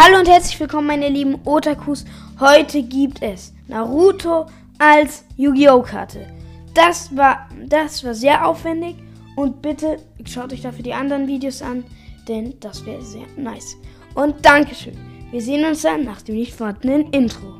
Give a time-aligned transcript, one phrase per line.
[0.00, 2.04] Hallo und herzlich willkommen, meine lieben Otakus.
[2.38, 4.46] Heute gibt es Naruto
[4.78, 5.82] als Yu-Gi-Oh!
[5.82, 6.24] Karte.
[6.72, 8.94] Das war, das war sehr aufwendig
[9.34, 11.82] und bitte schaut euch dafür die anderen Videos an,
[12.28, 13.76] denn das wäre sehr nice.
[14.14, 14.96] Und Dankeschön.
[15.32, 17.58] Wir sehen uns dann nach dem nicht vorhandenen Intro.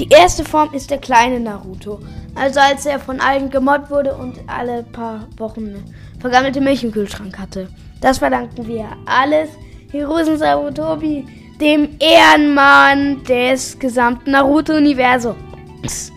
[0.00, 2.00] Die erste Form ist der kleine Naruto.
[2.34, 5.74] Also als er von allen gemobbt wurde und alle paar Wochen
[6.18, 7.68] vergammelte Milch im Kühlschrank hatte.
[8.00, 9.50] Das verdanken wir alles
[9.92, 11.26] Hirosen Sarutobi,
[11.60, 16.10] dem Ehrenmann des gesamten Naruto-Universums.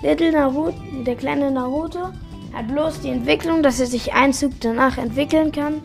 [0.00, 2.10] Little Naruto, der kleine Naruto,
[2.52, 5.82] hat bloß die Entwicklung, dass er sich ein Zug danach entwickeln kann.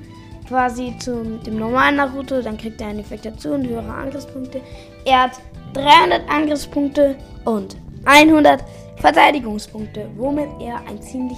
[0.47, 4.61] Quasi zu dem normalen Naruto, dann kriegt er einen Effekt dazu und höhere Angriffspunkte.
[5.03, 5.31] Er hat
[5.73, 8.63] 300 Angriffspunkte und 100
[8.97, 11.37] Verteidigungspunkte, womit er ein ziemlich,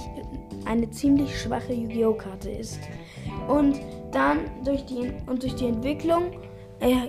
[0.64, 2.14] eine ziemlich schwache Yu-Gi-Oh!
[2.14, 2.80] Karte ist.
[3.48, 6.32] Und dann durch die, und durch die Entwicklung
[6.80, 7.08] er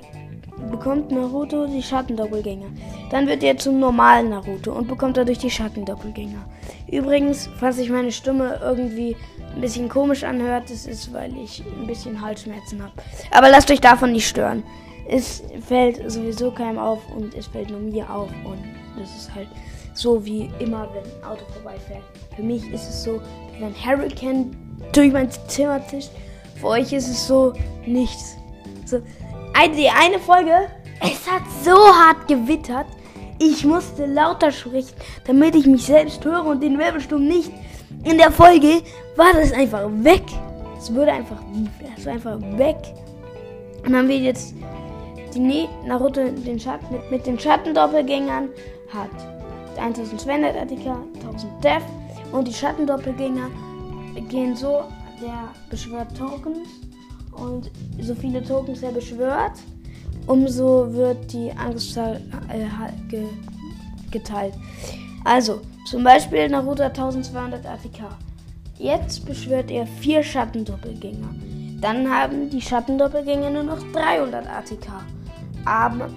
[0.70, 2.68] bekommt Naruto die Schattendoppelgänger.
[3.10, 6.46] Dann wird er zum normalen Naruto und bekommt dadurch die Schattendoppelgänger.
[6.92, 9.16] Übrigens, falls sich meine Stimme irgendwie
[9.56, 12.94] ein bisschen komisch anhört, das ist, weil ich ein bisschen Halsschmerzen habe.
[13.32, 14.64] Aber lasst euch davon nicht stören.
[15.08, 18.60] Es fällt sowieso keinem auf und es fällt nur mir auf und
[18.98, 19.48] das ist halt
[19.94, 22.04] so wie immer, wenn ein Auto vorbeifährt.
[22.36, 23.22] Für mich ist es so,
[23.60, 24.56] wenn Hurricane
[24.92, 26.12] durch mein Zimmer zischt.
[26.60, 27.54] Für euch ist es so
[27.86, 28.38] nichts.
[28.86, 29.02] So,
[29.78, 30.70] die eine Folge,
[31.02, 32.88] es hat so hart gewittert.
[33.40, 34.94] Ich musste lauter sprechen,
[35.26, 37.52] damit ich mich selbst höre und den Wirbelsturm nicht.
[38.04, 38.82] In der Folge
[39.16, 40.24] war das einfach weg.
[40.78, 41.38] Es wurde einfach,
[41.98, 42.78] es war einfach weg.
[43.78, 44.54] Und dann haben wir jetzt
[45.34, 48.50] die Naruto den Schatten, mit, mit den Schattendoppelgängern
[48.94, 49.10] hat
[49.78, 51.84] 1200 ATK, 1000 Def
[52.32, 53.50] und die Schattendoppelgänger
[54.30, 54.84] gehen so,
[55.22, 56.68] der beschwört Tokens
[57.32, 59.54] und so viele Tokens er beschwört,
[60.28, 63.26] umso wird die Angriffszahl äh, ge
[64.12, 64.54] geteilt.
[65.24, 68.16] Also, zum Beispiel Naruto 1200 ATK.
[68.78, 71.30] Jetzt beschwört er vier Schattendoppelgänger.
[71.80, 74.88] Dann haben die Schattendoppelgänger nur noch 300 ATK.
[75.66, 76.10] Aber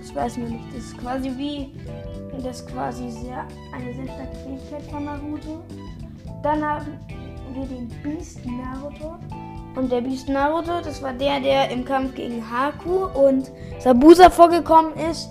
[0.00, 0.64] das weiß man nicht.
[0.74, 1.70] Das ist quasi wie
[2.42, 3.44] das ist quasi sehr,
[3.74, 5.62] eine sehr starke Fähigkeit von Naruto.
[6.42, 6.98] Dann haben
[7.52, 9.16] wir den Beast Naruto.
[9.74, 13.50] Und der Beast Naruto, das war der, der im Kampf gegen Haku und
[13.80, 15.30] Sabusa vorgekommen ist.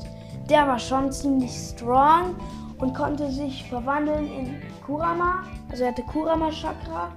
[0.49, 2.35] Der war schon ziemlich strong
[2.79, 5.43] und konnte sich verwandeln in Kurama.
[5.69, 7.11] Also er hatte Kurama Chakra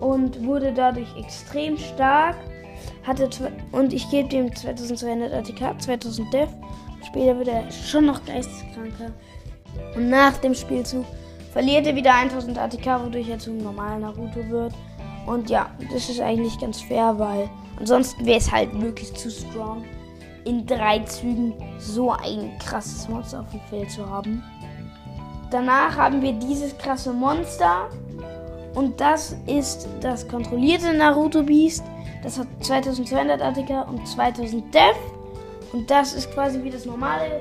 [0.00, 2.36] und wurde dadurch extrem stark
[3.06, 3.28] hatte
[3.72, 6.48] und ich gebe dem 2200 ATK, 2000 Def.
[7.06, 9.12] Später wird er schon noch geisteskranker.
[9.94, 11.04] Und nach dem Spielzug
[11.52, 14.74] verliert er wieder 1000 ATK, wodurch er zum normalen Naruto wird.
[15.26, 19.84] Und ja, das ist eigentlich ganz fair, weil ansonsten wäre es halt wirklich zu strong,
[20.44, 24.42] in drei Zügen so ein krasses Monster auf dem Feld zu haben.
[25.50, 27.88] Danach haben wir dieses krasse Monster.
[28.74, 31.84] Und das ist das kontrollierte Naruto Beast.
[32.22, 34.96] Das hat 2200 ATK und 2000 Def.
[35.72, 37.40] Und das ist quasi wie das normale.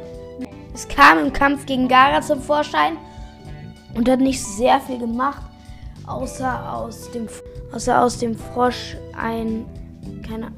[0.74, 2.98] Es kam im Kampf gegen Gara zum Vorschein
[3.96, 5.44] und hat nicht sehr viel gemacht,
[6.08, 7.28] außer aus dem,
[7.72, 9.66] außer aus dem Frosch ein,
[10.28, 10.52] keine,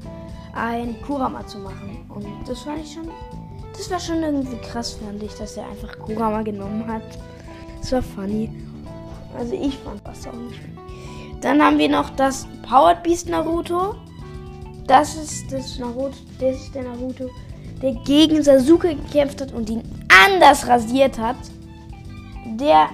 [0.56, 2.04] ein Kurama zu machen.
[2.08, 3.08] Und das fand ich schon,
[3.76, 7.02] das war schon irgendwie krass, fand ich, dass er einfach Kurama genommen hat.
[7.80, 8.50] Das war funny.
[9.38, 10.76] Also ich fand das auch nicht funny.
[11.40, 13.94] Dann haben wir noch das Powered Beast Naruto.
[14.86, 17.28] Das ist das Naruto, das ist der Naruto,
[17.82, 19.82] der gegen Sasuke gekämpft hat und ihn
[20.26, 21.36] anders rasiert hat.
[22.58, 22.88] Der,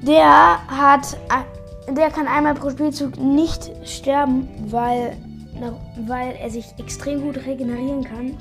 [0.00, 1.16] der hat,
[1.88, 5.16] der kann einmal pro Spielzug nicht sterben, weil,
[6.06, 8.36] weil er sich extrem gut regenerieren kann.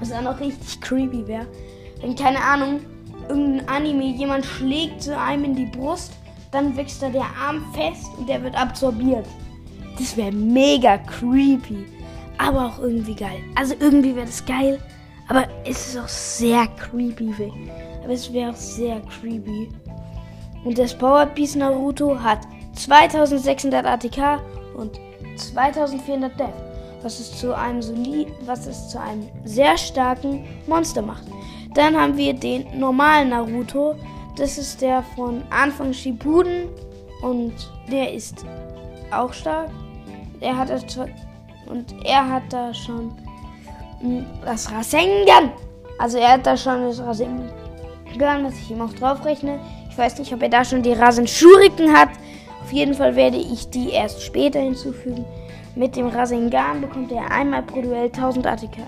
[0.00, 1.46] Was auch noch richtig creepy wäre.
[2.00, 2.80] Wenn, keine Ahnung,
[3.28, 6.12] irgendein Anime, jemand schlägt zu einem in die Brust,
[6.50, 9.26] dann wächst da der Arm fest und der wird absorbiert.
[9.98, 11.86] Das wäre mega creepy.
[12.38, 13.38] Aber auch irgendwie geil.
[13.54, 14.80] Also irgendwie wäre das geil.
[15.28, 17.32] Aber es ist auch sehr creepy.
[18.02, 19.70] Aber es wäre auch sehr creepy.
[20.64, 22.40] Und das Power Piece Naruto hat
[22.74, 24.40] 2600 ATK
[24.76, 24.98] und
[25.36, 26.48] 2400 Death.
[27.02, 31.24] Was es zu einem solid, was es zu einem sehr starken Monster macht.
[31.74, 33.94] Dann haben wir den normalen Naruto.
[34.36, 36.68] Das ist der von Anfang Shippuden
[37.22, 37.52] und
[37.90, 38.44] der ist
[39.10, 39.70] auch stark
[40.44, 40.84] er hat das
[41.66, 43.12] und er hat da schon
[44.00, 45.50] hm, das Rasengan.
[45.98, 49.58] Also er hat da schon das Rasengan, was ich ihm auch draufrechne.
[49.90, 52.10] Ich weiß nicht, ob er da schon die Rasenschuriken hat.
[52.64, 55.26] Auf jeden Fall werde ich die erst später hinzufügen.
[55.76, 58.78] Mit dem Rasengan bekommt er einmal pro Duell 1000 ATK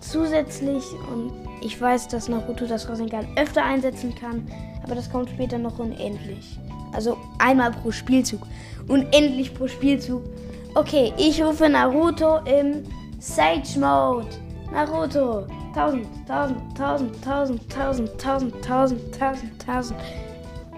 [0.00, 0.82] zusätzlich.
[1.08, 1.30] Und
[1.60, 4.44] ich weiß, dass Naruto das Rasengan öfter einsetzen kann.
[4.82, 6.58] Aber das kommt später noch unendlich.
[6.92, 8.40] Also einmal pro Spielzug.
[8.88, 10.22] Unendlich pro Spielzug.
[10.74, 12.82] Okay, ich rufe Naruto im
[13.20, 14.26] Sage Mode.
[14.72, 15.46] Naruto.
[15.76, 20.00] 1000, 1000, 1000, 1000, 1000, 1000, 1000, 1000,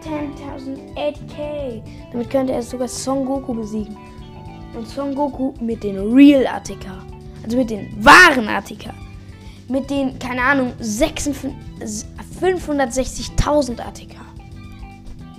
[0.06, 0.34] 1000.
[0.34, 1.82] 10.000 8K.
[2.12, 3.96] Damit könnte er sogar Son Goku besiegen.
[4.74, 7.02] Und Son Goku mit den Real Attika.
[7.42, 8.92] Also mit den wahren Attika.
[9.68, 14.20] Mit den, keine Ahnung, 560.000 Attika.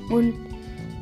[0.10, 0.34] Und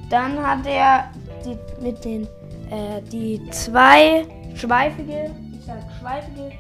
[0.10, 1.10] dann hat er
[1.46, 2.24] die, mit den,
[2.70, 4.26] äh, die zwei
[4.56, 6.52] schweifige, ich sag schweifige,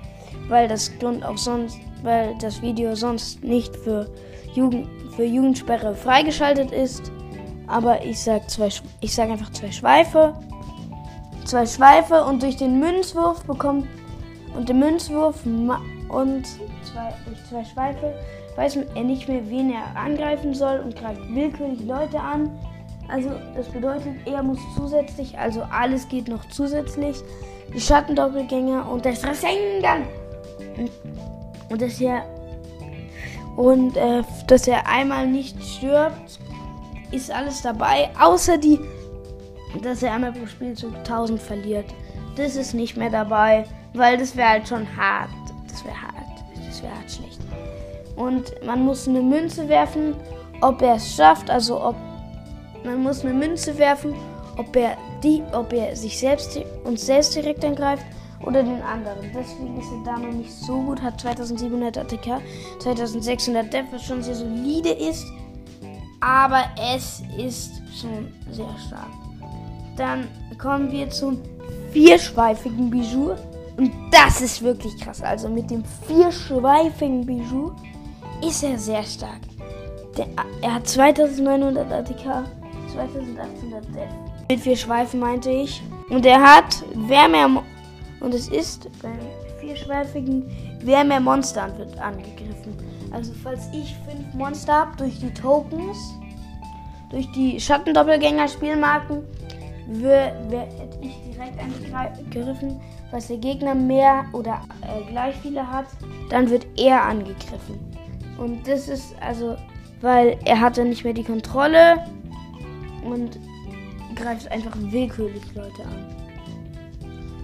[0.48, 4.10] weil das Grund auch sonst, weil das Video sonst nicht für
[4.54, 7.12] Jugend, für Jugendsperre freigeschaltet ist.
[7.68, 8.70] Aber ich sag zwei,
[9.00, 10.34] ich sag einfach zwei Schweife.
[11.46, 13.88] Zwei Schweife und durch den Münzwurf bekommt
[14.56, 18.14] und den Münzwurf und zwei, durch zwei Schweife
[18.56, 22.52] weiß er nicht mehr, wen er angreifen soll und greift willkürlich Leute an.
[23.10, 27.18] Also das bedeutet, er muss zusätzlich, also alles geht noch zusätzlich,
[27.74, 30.04] die Schattendoppelgänger und das Rasengan.
[31.70, 32.24] Und dass er
[33.56, 36.40] und äh, dass er einmal nicht stirbt,
[37.12, 38.80] ist alles dabei, außer die,
[39.82, 41.86] dass er einmal pro Spielzug 1000 verliert.
[42.36, 45.30] Das ist nicht mehr dabei, weil das wäre halt schon hart.
[45.68, 46.14] Das wäre hart.
[46.68, 47.40] Das wäre halt schlecht.
[48.16, 50.16] Und man muss eine Münze werfen,
[50.62, 51.96] ob er es schafft, also ob
[52.84, 54.14] man muss eine Münze werfen,
[54.58, 58.06] ob er die, ob er sich selbst uns selbst direkt angreift
[58.46, 59.32] oder den anderen.
[59.34, 62.42] Deswegen ist er da noch nicht so gut, hat 2700 ATK,
[62.80, 65.26] 2600 Def, was schon sehr solide ist,
[66.20, 66.64] aber
[66.96, 69.10] es ist schon sehr stark.
[69.98, 71.40] Dann kommen wir zum
[71.92, 73.36] vierschweifigen Bijou
[73.78, 75.22] und das ist wirklich krass.
[75.22, 77.72] Also mit dem vierschweifigen Bijou
[78.48, 79.40] ist er sehr stark.
[80.18, 80.28] Der,
[80.62, 82.46] er hat 2900 ATK,
[82.94, 84.10] 2800 Def.
[84.50, 85.82] Mit vier Schweifen meinte ich.
[86.10, 87.64] Und er hat, wer mehr.
[88.24, 89.20] Und es ist beim
[89.60, 90.50] vierschweifigen,
[90.82, 92.74] wer mehr Monster wird angegriffen.
[93.12, 95.98] Also, falls ich fünf Monster habe durch die Tokens,
[97.12, 99.24] durch die Schattendoppelgänger-Spielmarken,
[100.02, 102.80] hätte ich direkt angegriffen.
[103.12, 105.86] Falls der Gegner mehr oder äh, gleich viele hat,
[106.30, 107.78] dann wird er angegriffen.
[108.38, 109.58] Und das ist also,
[110.02, 112.06] weil er hatte nicht mehr die Kontrolle
[113.04, 113.38] und
[114.16, 116.23] greift einfach willkürlich Leute an.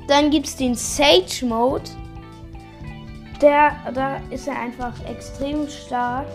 [0.09, 1.83] Dann gibt es den Sage Mode.
[3.39, 6.25] Der, da ist er einfach extrem stark,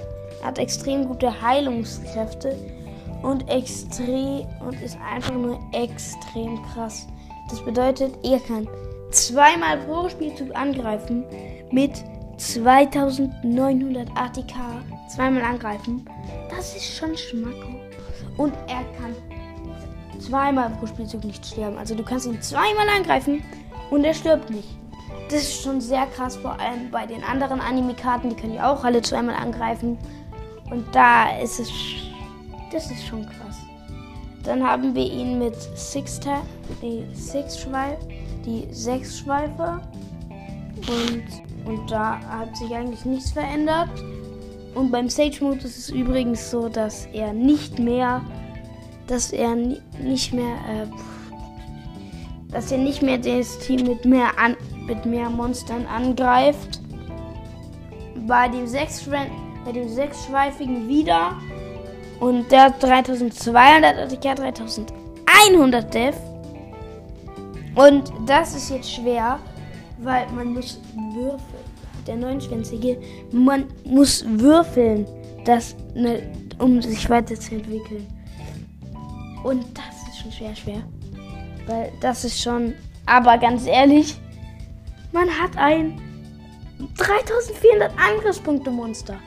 [0.45, 2.57] hat extrem gute Heilungskräfte
[3.23, 7.09] und extrem und ist einfach nur extrem krass.
[7.51, 8.69] Das bedeutet, er kann
[9.11, 11.25] zweimal pro Spielzug angreifen
[11.73, 11.93] mit
[12.37, 14.55] 2900 ATK.
[15.13, 16.09] Zweimal angreifen.
[16.49, 17.75] Das ist schon Schmacko.
[18.37, 19.17] Und er kann
[20.21, 21.77] zweimal pro Spielzug nicht sterben.
[21.77, 23.43] Also du kannst ihn zweimal angreifen
[23.91, 24.69] und er stirbt nicht.
[25.31, 28.85] Das ist schon sehr krass, vor allem bei den anderen Anime-Karten, die können ja auch
[28.85, 29.99] alle zweimal angreifen.
[30.71, 31.71] Und da ist es.
[32.73, 33.57] Das ist schon krass.
[34.43, 36.43] Dann haben wir ihn mit Sixta,
[36.83, 37.99] die Six-Schweif,
[38.45, 39.81] die Sechs-Schweife.
[40.77, 43.89] Und, und da hat sich eigentlich nichts verändert.
[44.75, 48.21] Und beim Sage-Mode ist es übrigens so, dass er nicht mehr
[49.07, 50.87] dass er nicht mehr, äh,
[52.55, 54.57] dass er nicht mehr das Team mit mehr, an,
[54.87, 56.81] mit mehr Monstern angreift.
[58.27, 59.05] Bei dem, sechs,
[59.65, 61.37] bei dem sechsschweifigen wieder
[62.21, 66.17] und der hat 3200 ATK, 3100 Def.
[67.75, 69.41] Und das ist jetzt schwer,
[69.99, 71.65] weil man muss würfeln.
[72.07, 73.01] Der neunschwänzige,
[73.33, 75.07] man muss würfeln,
[75.45, 76.23] das, ne,
[76.59, 78.07] um sich weiterzuentwickeln.
[79.43, 80.83] Und das ist schon schwer, schwer.
[81.67, 82.75] Weil das ist schon.
[83.07, 84.17] Aber ganz ehrlich,
[85.13, 86.01] man hat ein
[86.97, 89.19] 3400 Angriffspunkte Monster.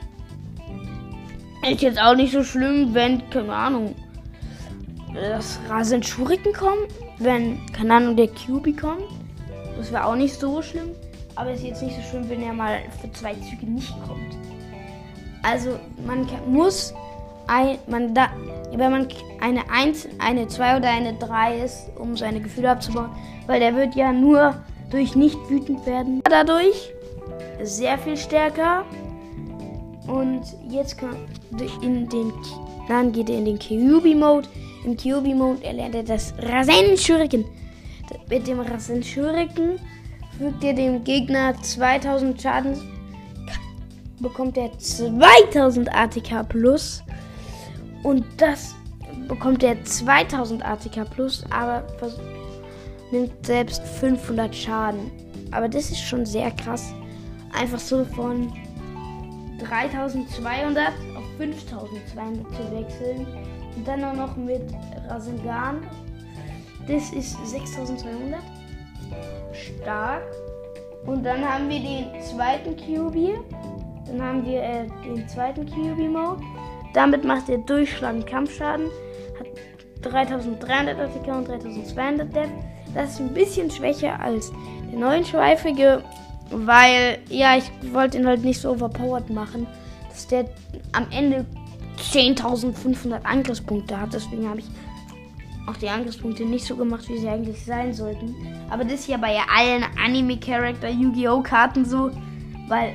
[1.68, 3.94] Ist jetzt auch nicht so schlimm, wenn, keine Ahnung,
[5.14, 6.88] das Rasen Schuriken kommt.
[7.18, 9.04] Wenn, keine Ahnung, der QB kommt.
[9.76, 10.90] Das wäre auch nicht so schlimm.
[11.34, 14.36] Aber ist jetzt nicht so schlimm, wenn er mal für zwei Züge nicht kommt.
[15.42, 16.94] Also, man muss
[17.48, 18.28] ein, man da,
[18.72, 19.08] wenn man
[19.40, 23.10] eine 1, eine 2 oder eine 3 ist, um seine Gefühle abzubauen,
[23.46, 24.54] weil der wird ja nur
[24.90, 26.22] durch nicht wütend werden.
[26.24, 26.92] Dadurch
[27.62, 28.84] sehr viel stärker.
[30.06, 31.18] Und jetzt kommt
[31.82, 32.32] in den,
[32.88, 34.48] dann geht er in den Kyubi-Mode.
[34.84, 37.44] Im Kyubi-Mode erlernt er das Rasen-Shuriken.
[38.30, 39.78] Mit dem Rasen-Shuriken
[40.38, 42.78] fügt er dem Gegner 2000 Schaden,
[44.20, 47.02] bekommt er 2000 ATK plus.
[48.02, 48.74] Und das
[49.26, 51.84] bekommt er 2000 ATK plus, aber
[53.10, 55.10] nimmt selbst 500 Schaden.
[55.50, 56.92] Aber das ist schon sehr krass.
[57.52, 58.52] Einfach so von
[59.60, 63.26] 3200 auf 5200 zu wechseln.
[63.76, 64.62] Und dann auch noch mit
[65.08, 65.82] Rasengan.
[66.86, 68.40] Das ist 6200.
[69.52, 70.22] Stark.
[71.06, 73.38] Und dann haben wir den zweiten QB.
[74.06, 76.42] Dann haben wir äh, den zweiten QB-Mode.
[76.94, 78.86] Damit macht er durchschlagend Kampfschaden.
[79.38, 79.46] Hat
[80.02, 82.48] 3300 ATK und 3200 Def.
[82.94, 84.50] Das ist ein bisschen schwächer als
[84.90, 86.02] der neuen Schweifige,
[86.50, 89.66] weil, ja, ich wollte ihn halt nicht so overpowered machen,
[90.08, 90.46] dass der
[90.92, 91.44] am Ende
[92.12, 94.14] 10.500 Angriffspunkte hat.
[94.14, 94.66] Deswegen habe ich
[95.68, 98.34] auch die Angriffspunkte nicht so gemacht, wie sie eigentlich sein sollten.
[98.70, 101.42] Aber das ist ja bei allen Anime-Charakter Yu-Gi-Oh!
[101.42, 102.10] Karten so,
[102.68, 102.94] weil,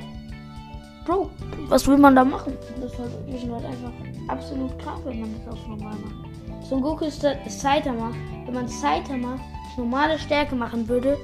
[1.04, 1.30] Bro,
[1.68, 2.56] was will man da machen?
[2.80, 3.92] Das ist halt, sind halt einfach
[4.28, 6.66] absolut krank, wenn man das auf normal macht.
[6.68, 8.10] Son Goku ist Saitama.
[8.46, 9.38] Wenn man Saitama
[9.76, 11.18] normale Stärke machen würde,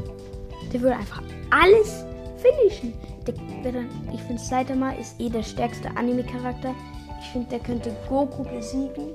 [0.72, 2.04] der würde einfach alles
[2.36, 2.92] finishen.
[3.26, 3.82] Der, der,
[4.12, 6.74] ich finde, Saitama ist eh der stärkste Anime-Charakter.
[7.20, 9.08] Ich finde, der könnte Goku besiegen.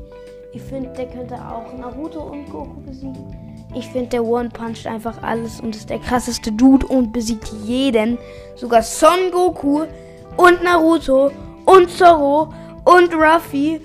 [0.53, 3.36] Ich finde, der könnte auch Naruto und Goku besiegen.
[3.75, 8.17] Ich finde, der One puncht einfach alles und ist der krasseste Dude und besiegt jeden.
[8.55, 9.86] Sogar Son Goku
[10.38, 11.32] und Naruto
[11.65, 13.82] und Zoro und Ruffy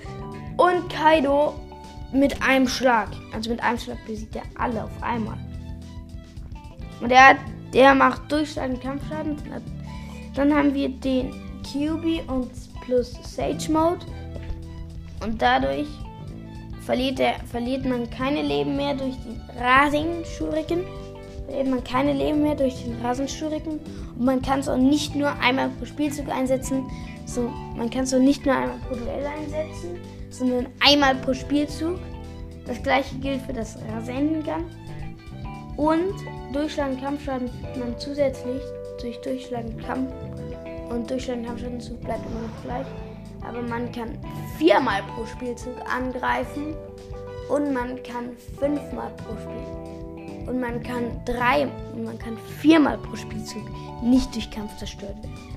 [0.57, 1.53] und Kaido
[2.11, 3.09] mit einem Schlag.
[3.33, 5.37] Also mit einem Schlag besiegt er alle auf einmal.
[7.01, 7.37] Und der,
[7.73, 9.37] der macht durchschlagenden Kampfschaden.
[10.35, 11.31] Dann haben wir den
[11.63, 12.51] QB und
[12.85, 14.05] plus Sage Mode.
[15.23, 15.87] Und dadurch
[16.85, 20.83] verliert, der, verliert man keine Leben mehr durch den Rasenschuriken.
[20.83, 21.00] Verliert
[21.69, 23.79] man keine Leben mehr durch den Rasenschuriken.
[24.17, 26.85] Und man kann es auch nicht nur einmal pro Spielzug einsetzen.
[27.25, 31.99] So, man kann es auch nicht nur einmal pro Duell einsetzen, sondern einmal pro Spielzug.
[32.65, 34.65] Das gleiche gilt für das Rasengan.
[35.77, 36.13] Und
[36.53, 38.61] durchschlagen Kampfschaden man zusätzlich
[39.01, 40.11] durch durchschlagen Kampf
[40.89, 42.85] und durchschlagen Kampfschadenzug bleibt immer noch gleich.
[43.47, 44.17] Aber man kann
[44.57, 46.75] viermal pro Spielzug angreifen
[47.49, 50.00] und man kann fünfmal pro Spiel.
[50.47, 53.63] Und man kann drei und man kann viermal pro Spielzug
[54.01, 55.51] nicht durch Kampf zerstört werden.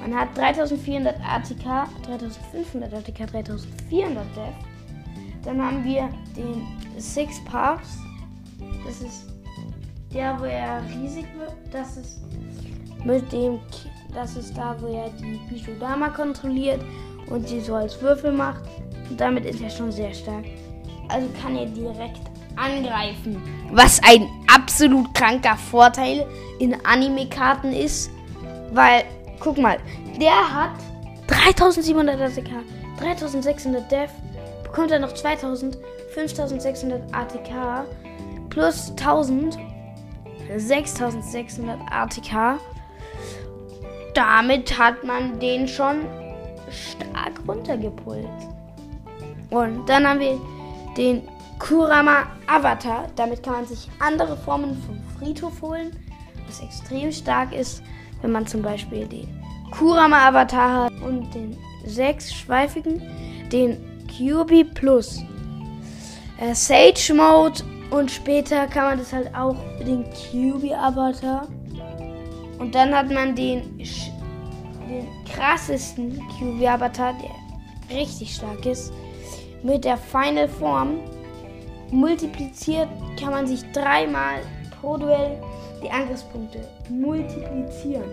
[0.00, 4.54] Man hat 3400 ATK, 3500 ATK, 3400 Def.
[5.44, 6.66] Dann haben wir den
[6.98, 7.98] Six Parks.
[8.86, 9.26] Das ist
[10.12, 11.54] der, wo er riesig wird.
[11.72, 12.20] Das ist
[13.04, 13.58] mit dem,
[14.14, 16.80] das ist da, wo er die Bijudama kontrolliert
[17.30, 18.62] und sie so als Würfel macht.
[19.10, 20.44] Und damit ist er schon sehr stark.
[21.08, 22.20] Also kann er direkt
[22.58, 23.42] angreifen.
[23.72, 26.26] Was ein absolut kranker Vorteil
[26.58, 28.10] in Anime-Karten ist.
[28.72, 29.04] Weil,
[29.40, 29.78] guck mal,
[30.20, 30.72] der hat
[31.28, 32.50] 3700 ATK,
[32.98, 34.10] 3600 Def,
[34.62, 35.78] bekommt er noch 2000,
[36.14, 37.84] 5600 ATK
[38.50, 39.58] plus 1000,
[40.56, 42.60] 6600 ATK.
[44.14, 46.06] Damit hat man den schon
[46.70, 48.26] stark runtergepult.
[49.50, 50.38] Und dann haben wir
[50.96, 51.22] den
[51.58, 53.08] Kurama Avatar.
[53.16, 55.90] Damit kann man sich andere Formen vom Friedhof holen,
[56.46, 57.82] was extrem stark ist,
[58.22, 59.28] wenn man zum Beispiel den
[59.70, 63.02] Kurama Avatar hat und den sechsschweifigen,
[63.50, 65.22] den QB Plus,
[66.38, 71.48] äh, Sage Mode und später kann man das halt auch den QB Avatar.
[72.58, 73.78] Und dann hat man den
[74.88, 78.92] den krassesten QB-Avatar, der richtig stark ist,
[79.62, 81.00] mit der Final Form.
[81.90, 84.40] Multipliziert kann man sich dreimal
[84.80, 85.40] pro Duell
[85.82, 88.10] die Angriffspunkte multiplizieren.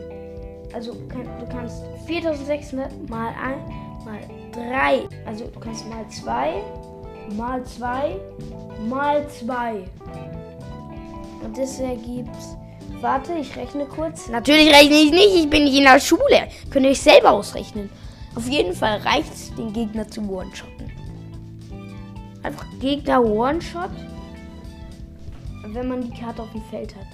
[0.73, 4.19] Also du kannst 4600 mal 1 mal
[4.51, 5.07] 3.
[5.25, 6.61] Also du kannst mal 2
[7.35, 8.15] mal 2
[8.87, 9.83] mal 2.
[11.43, 12.35] Und das ergibt
[13.01, 14.29] Warte, ich rechne kurz.
[14.29, 16.47] Natürlich rechne ich nicht, ich bin nicht in der Schule.
[16.69, 17.89] Könnt ihr euch selber ausrechnen.
[18.35, 20.74] Auf jeden Fall reicht es, den Gegner zu one-shotten.
[22.45, 23.89] Einfach Gegner one-shot,
[25.73, 27.07] wenn man die Karte auf dem Feld hat.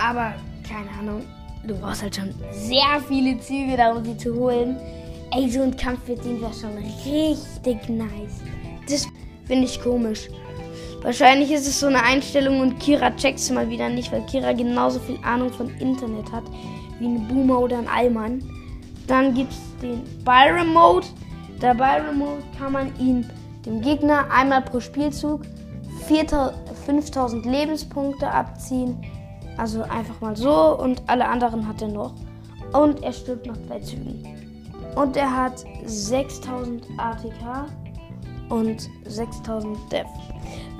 [0.00, 0.34] Aber,
[0.68, 1.24] keine Ahnung,
[1.64, 4.76] du brauchst halt schon sehr viele Züge, da um sie zu holen.
[5.30, 8.40] Ey, so ein Kampf mit dem wäre schon richtig nice.
[8.88, 9.06] Das
[9.46, 10.28] finde ich komisch.
[11.02, 14.52] Wahrscheinlich ist es so eine Einstellung und Kira checkt es mal wieder nicht, weil Kira
[14.52, 16.44] genauso viel Ahnung von Internet hat
[16.98, 18.42] wie ein Boomer oder ein Allmann.
[19.06, 21.06] Dann gibt es den Byron Mode.
[21.62, 23.24] Der Byron Mode kann man ihn
[23.66, 25.42] dem Gegner einmal pro Spielzug
[26.06, 29.00] 5000 Lebenspunkte abziehen.
[29.56, 32.14] Also einfach mal so und alle anderen hat er noch.
[32.72, 34.22] Und er stirbt nach zwei Zügen.
[34.96, 37.66] Und er hat 6000 ATK
[38.48, 40.06] und 6000 Death.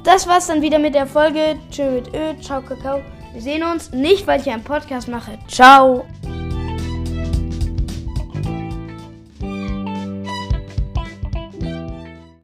[0.02, 1.56] Das war's dann wieder mit der Folge.
[1.70, 3.00] Tschö mit Ö, ciao Kakao.
[3.32, 5.38] Wir sehen uns nicht, weil ich einen Podcast mache.
[5.48, 6.04] Ciao.